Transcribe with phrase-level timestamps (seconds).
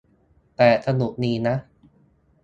[0.55, 1.55] แต่สนุกดีนะ